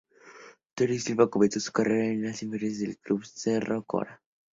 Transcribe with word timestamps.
Antony 0.75 0.97
Silva 0.97 1.29
comenzó 1.29 1.59
su 1.59 1.71
carrera 1.71 2.05
en 2.07 2.23
las 2.23 2.41
inferiores 2.41 2.79
del 2.79 2.97
Club 2.97 3.23
Cerro 3.23 3.83
Corá. 3.83 4.19